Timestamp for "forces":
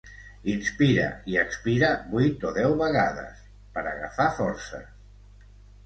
4.43-4.93